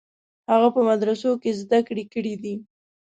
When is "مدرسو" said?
0.89-1.31